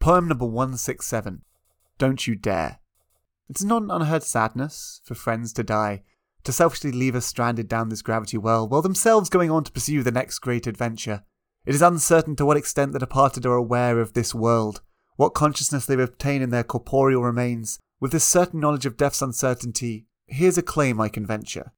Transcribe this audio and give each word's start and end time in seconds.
Poem 0.00 0.28
number 0.28 0.46
167 0.46 1.42
Don't 1.98 2.26
You 2.26 2.34
Dare. 2.34 2.78
It's 3.50 3.62
not 3.62 3.82
an 3.82 3.90
unheard 3.90 4.22
sadness 4.22 5.02
for 5.04 5.14
friends 5.14 5.52
to 5.52 5.62
die, 5.62 6.04
to 6.42 6.52
selfishly 6.52 6.90
leave 6.90 7.14
us 7.14 7.26
stranded 7.26 7.68
down 7.68 7.90
this 7.90 8.00
gravity 8.00 8.38
well, 8.38 8.66
while 8.66 8.80
themselves 8.80 9.28
going 9.28 9.50
on 9.50 9.62
to 9.62 9.70
pursue 9.70 10.02
the 10.02 10.10
next 10.10 10.38
great 10.38 10.66
adventure. 10.66 11.22
It 11.66 11.74
is 11.74 11.82
uncertain 11.82 12.34
to 12.36 12.46
what 12.46 12.56
extent 12.56 12.94
the 12.94 12.98
departed 12.98 13.44
are 13.44 13.52
aware 13.52 14.00
of 14.00 14.14
this 14.14 14.34
world, 14.34 14.80
what 15.16 15.34
consciousness 15.34 15.84
they 15.84 16.00
obtain 16.00 16.40
in 16.40 16.48
their 16.48 16.64
corporeal 16.64 17.22
remains. 17.22 17.78
With 18.00 18.12
this 18.12 18.24
certain 18.24 18.58
knowledge 18.58 18.86
of 18.86 18.96
death's 18.96 19.20
uncertainty, 19.20 20.06
here's 20.26 20.56
a 20.56 20.62
claim 20.62 20.98
I 20.98 21.10
can 21.10 21.26
venture. 21.26 21.72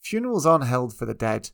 Funerals 0.00 0.46
aren't 0.46 0.64
held 0.64 0.96
for 0.96 1.04
the 1.04 1.12
dead. 1.12 1.50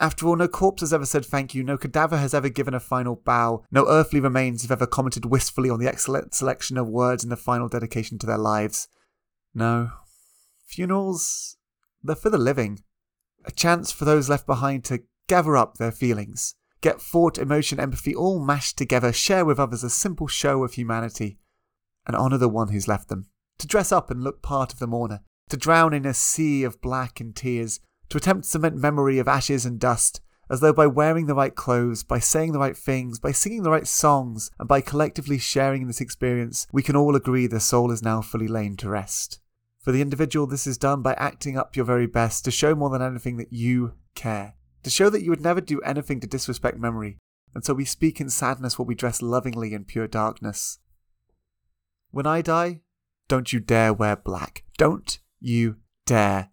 After 0.00 0.26
all, 0.26 0.36
no 0.36 0.48
corpse 0.48 0.80
has 0.80 0.94
ever 0.94 1.04
said 1.04 1.26
thank 1.26 1.54
you, 1.54 1.62
no 1.62 1.76
cadaver 1.76 2.16
has 2.16 2.32
ever 2.32 2.48
given 2.48 2.72
a 2.72 2.80
final 2.80 3.16
bow, 3.16 3.64
no 3.70 3.86
earthly 3.86 4.18
remains 4.18 4.62
have 4.62 4.70
ever 4.70 4.86
commented 4.86 5.26
wistfully 5.26 5.68
on 5.68 5.78
the 5.78 5.86
excellent 5.86 6.34
selection 6.34 6.78
of 6.78 6.88
words 6.88 7.22
in 7.22 7.28
the 7.28 7.36
final 7.36 7.68
dedication 7.68 8.18
to 8.18 8.26
their 8.26 8.38
lives. 8.38 8.88
No. 9.54 9.90
Funerals, 10.66 11.58
they're 12.02 12.16
for 12.16 12.30
the 12.30 12.38
living. 12.38 12.82
A 13.44 13.50
chance 13.50 13.92
for 13.92 14.06
those 14.06 14.30
left 14.30 14.46
behind 14.46 14.84
to 14.84 15.02
gather 15.28 15.54
up 15.54 15.76
their 15.76 15.92
feelings, 15.92 16.54
get 16.80 17.00
thought, 17.00 17.36
emotion, 17.36 17.78
empathy 17.78 18.14
all 18.14 18.42
mashed 18.42 18.78
together, 18.78 19.12
share 19.12 19.44
with 19.44 19.60
others 19.60 19.84
a 19.84 19.90
simple 19.90 20.28
show 20.28 20.64
of 20.64 20.74
humanity, 20.74 21.38
and 22.06 22.16
honour 22.16 22.38
the 22.38 22.48
one 22.48 22.68
who's 22.68 22.88
left 22.88 23.10
them. 23.10 23.26
To 23.58 23.66
dress 23.66 23.92
up 23.92 24.10
and 24.10 24.24
look 24.24 24.40
part 24.40 24.72
of 24.72 24.78
the 24.78 24.86
mourner, 24.86 25.20
to 25.50 25.58
drown 25.58 25.92
in 25.92 26.06
a 26.06 26.14
sea 26.14 26.64
of 26.64 26.80
black 26.80 27.20
and 27.20 27.36
tears, 27.36 27.80
to 28.10 28.18
attempt 28.18 28.44
to 28.44 28.50
cement 28.50 28.76
memory 28.76 29.18
of 29.18 29.28
ashes 29.28 29.64
and 29.64 29.80
dust, 29.80 30.20
as 30.50 30.60
though 30.60 30.72
by 30.72 30.86
wearing 30.86 31.26
the 31.26 31.34
right 31.34 31.54
clothes, 31.54 32.02
by 32.02 32.18
saying 32.18 32.52
the 32.52 32.58
right 32.58 32.76
things, 32.76 33.20
by 33.20 33.30
singing 33.30 33.62
the 33.62 33.70
right 33.70 33.86
songs, 33.86 34.50
and 34.58 34.68
by 34.68 34.80
collectively 34.80 35.38
sharing 35.38 35.82
in 35.82 35.86
this 35.86 36.00
experience, 36.00 36.66
we 36.72 36.82
can 36.82 36.96
all 36.96 37.14
agree 37.14 37.46
the 37.46 37.60
soul 37.60 37.92
is 37.92 38.02
now 38.02 38.20
fully 38.20 38.48
lain 38.48 38.76
to 38.76 38.88
rest. 38.88 39.40
For 39.78 39.92
the 39.92 40.02
individual, 40.02 40.46
this 40.46 40.66
is 40.66 40.76
done 40.76 41.02
by 41.02 41.14
acting 41.14 41.56
up 41.56 41.76
your 41.76 41.86
very 41.86 42.06
best 42.06 42.44
to 42.44 42.50
show 42.50 42.74
more 42.74 42.90
than 42.90 43.00
anything 43.00 43.36
that 43.36 43.52
you 43.52 43.94
care, 44.16 44.54
to 44.82 44.90
show 44.90 45.08
that 45.08 45.22
you 45.22 45.30
would 45.30 45.40
never 45.40 45.60
do 45.60 45.80
anything 45.82 46.20
to 46.20 46.26
disrespect 46.26 46.78
memory, 46.78 47.18
and 47.54 47.64
so 47.64 47.72
we 47.72 47.84
speak 47.84 48.20
in 48.20 48.28
sadness 48.28 48.78
while 48.78 48.86
we 48.86 48.94
dress 48.94 49.22
lovingly 49.22 49.72
in 49.72 49.84
pure 49.84 50.08
darkness. 50.08 50.78
When 52.10 52.26
I 52.26 52.42
die, 52.42 52.80
don't 53.28 53.52
you 53.52 53.60
dare 53.60 53.92
wear 53.92 54.16
black. 54.16 54.64
Don't 54.76 55.20
you 55.40 55.76
dare. 56.06 56.50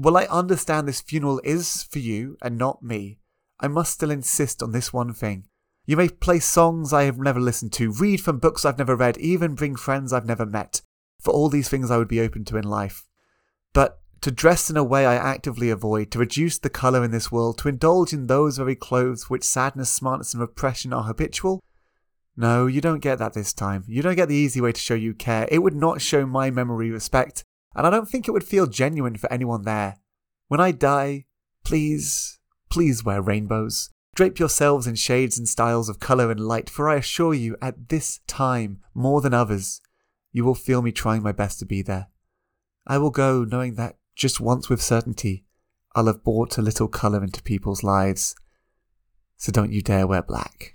While 0.00 0.16
I 0.16 0.26
understand 0.26 0.86
this 0.86 1.00
funeral 1.00 1.40
is 1.42 1.82
for 1.82 1.98
you 1.98 2.38
and 2.40 2.56
not 2.56 2.84
me, 2.84 3.18
I 3.58 3.66
must 3.66 3.94
still 3.94 4.12
insist 4.12 4.62
on 4.62 4.70
this 4.70 4.92
one 4.92 5.12
thing. 5.12 5.48
You 5.86 5.96
may 5.96 6.08
play 6.08 6.38
songs 6.38 6.92
I 6.92 7.02
have 7.02 7.18
never 7.18 7.40
listened 7.40 7.72
to, 7.72 7.90
read 7.90 8.20
from 8.20 8.38
books 8.38 8.64
I've 8.64 8.78
never 8.78 8.94
read, 8.94 9.16
even 9.16 9.56
bring 9.56 9.74
friends 9.74 10.12
I've 10.12 10.24
never 10.24 10.46
met. 10.46 10.82
For 11.20 11.34
all 11.34 11.48
these 11.48 11.68
things 11.68 11.90
I 11.90 11.96
would 11.96 12.06
be 12.06 12.20
open 12.20 12.44
to 12.44 12.56
in 12.56 12.62
life. 12.62 13.08
But 13.72 13.98
to 14.20 14.30
dress 14.30 14.70
in 14.70 14.76
a 14.76 14.84
way 14.84 15.04
I 15.04 15.16
actively 15.16 15.68
avoid, 15.68 16.12
to 16.12 16.20
reduce 16.20 16.58
the 16.58 16.70
colour 16.70 17.02
in 17.02 17.10
this 17.10 17.32
world, 17.32 17.58
to 17.58 17.68
indulge 17.68 18.12
in 18.12 18.28
those 18.28 18.56
very 18.56 18.76
clothes 18.76 19.28
which 19.28 19.42
sadness, 19.42 19.90
smartness, 19.90 20.32
and 20.32 20.40
repression 20.40 20.92
are 20.92 21.02
habitual? 21.02 21.60
No, 22.36 22.68
you 22.68 22.80
don't 22.80 23.00
get 23.00 23.18
that 23.18 23.32
this 23.32 23.52
time. 23.52 23.82
You 23.88 24.02
don't 24.02 24.14
get 24.14 24.28
the 24.28 24.36
easy 24.36 24.60
way 24.60 24.70
to 24.70 24.80
show 24.80 24.94
you 24.94 25.12
care. 25.12 25.48
It 25.50 25.58
would 25.58 25.74
not 25.74 26.00
show 26.00 26.24
my 26.24 26.52
memory 26.52 26.92
respect, 26.92 27.42
and 27.78 27.86
I 27.86 27.90
don't 27.90 28.08
think 28.08 28.26
it 28.26 28.32
would 28.32 28.42
feel 28.42 28.66
genuine 28.66 29.16
for 29.16 29.32
anyone 29.32 29.62
there. 29.62 30.00
When 30.48 30.58
I 30.58 30.72
die, 30.72 31.26
please, 31.64 32.40
please 32.68 33.04
wear 33.04 33.22
rainbows. 33.22 33.90
Drape 34.16 34.40
yourselves 34.40 34.88
in 34.88 34.96
shades 34.96 35.38
and 35.38 35.48
styles 35.48 35.88
of 35.88 36.00
colour 36.00 36.32
and 36.32 36.40
light, 36.40 36.68
for 36.68 36.88
I 36.88 36.96
assure 36.96 37.34
you, 37.34 37.56
at 37.62 37.88
this 37.88 38.18
time, 38.26 38.80
more 38.94 39.20
than 39.20 39.32
others, 39.32 39.80
you 40.32 40.44
will 40.44 40.56
feel 40.56 40.82
me 40.82 40.90
trying 40.90 41.22
my 41.22 41.30
best 41.30 41.60
to 41.60 41.64
be 41.64 41.80
there. 41.80 42.08
I 42.84 42.98
will 42.98 43.12
go 43.12 43.44
knowing 43.44 43.76
that 43.76 43.96
just 44.16 44.40
once 44.40 44.68
with 44.68 44.82
certainty, 44.82 45.44
I'll 45.94 46.06
have 46.06 46.24
brought 46.24 46.58
a 46.58 46.62
little 46.62 46.88
colour 46.88 47.22
into 47.22 47.44
people's 47.44 47.84
lives. 47.84 48.34
So 49.36 49.52
don't 49.52 49.72
you 49.72 49.82
dare 49.82 50.08
wear 50.08 50.22
black. 50.22 50.72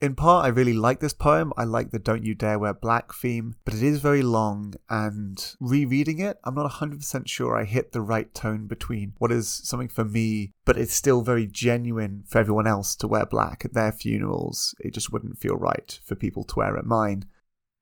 In 0.00 0.14
part, 0.14 0.44
I 0.44 0.48
really 0.48 0.74
like 0.74 1.00
this 1.00 1.14
poem. 1.14 1.52
I 1.56 1.64
like 1.64 1.90
the 1.90 1.98
Don't 1.98 2.24
You 2.24 2.34
Dare 2.34 2.58
Wear 2.58 2.74
Black 2.74 3.14
theme, 3.14 3.54
but 3.64 3.74
it 3.74 3.82
is 3.82 4.00
very 4.00 4.22
long, 4.22 4.74
and 4.90 5.54
rereading 5.60 6.18
it, 6.18 6.38
I'm 6.44 6.54
not 6.54 6.70
100% 6.70 7.28
sure 7.28 7.56
I 7.56 7.64
hit 7.64 7.92
the 7.92 8.02
right 8.02 8.32
tone 8.34 8.66
between 8.66 9.14
what 9.18 9.32
is 9.32 9.48
something 9.48 9.88
for 9.88 10.04
me, 10.04 10.52
but 10.64 10.76
it's 10.76 10.92
still 10.92 11.22
very 11.22 11.46
genuine 11.46 12.24
for 12.26 12.38
everyone 12.38 12.66
else 12.66 12.96
to 12.96 13.08
wear 13.08 13.24
black 13.24 13.64
at 13.64 13.72
their 13.72 13.92
funerals. 13.92 14.74
It 14.80 14.92
just 14.92 15.12
wouldn't 15.12 15.38
feel 15.38 15.56
right 15.56 15.98
for 16.04 16.16
people 16.16 16.44
to 16.44 16.58
wear 16.58 16.76
at 16.76 16.84
mine. 16.84 17.26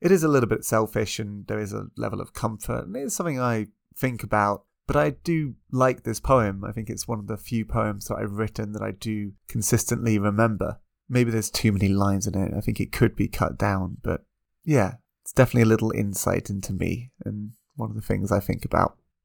It 0.01 0.13
is 0.13 0.23
a 0.23 0.29
little 0.29 0.49
bit 0.49 0.65
selfish, 0.65 1.19
and 1.19 1.47
there 1.47 1.61
is 1.61 1.73
a 1.73 1.87
level 1.97 2.21
of 2.21 2.35
comfort, 2.35 2.87
and 2.87 2.97
it's 2.97 3.17
something 3.17 3.41
I 3.41 3.69
think 3.97 4.23
about. 4.23 4.65
But 4.87 4.97
I 4.97 5.11
do 5.11 5.55
like 5.71 6.03
this 6.03 6.21
poem. 6.21 6.63
I 6.65 6.73
think 6.73 6.91
it's 6.91 7.09
one 7.09 7.19
of 7.19 7.27
the 7.27 7.37
few 7.37 7.65
poems 7.65 8.07
that 8.07 8.17
I've 8.17 8.33
written 8.33 8.73
that 8.73 8.83
I 8.83 8.91
do 8.91 9.33
consistently 9.49 10.19
remember 10.19 10.79
maybe 11.13 11.31
there's 11.31 11.51
too 11.51 11.73
many 11.73 11.89
lines 11.89 12.27
in 12.27 12.35
it. 12.35 12.55
I 12.57 12.61
think 12.61 12.81
it 12.81 12.91
could 12.91 13.15
be 13.15 13.29
cut 13.29 13.59
down, 13.59 13.99
but 14.03 14.25
yeah, 14.65 14.95
it's 15.23 15.33
definitely 15.33 15.63
a 15.63 15.67
little 15.67 15.93
insight 15.93 16.49
into 16.49 16.73
me 16.73 17.11
and 17.25 17.53
one 17.77 17.91
of 17.91 17.97
the 17.97 18.03
things 18.03 18.33
I 18.33 18.41
think 18.41 18.65
about. 18.65 18.97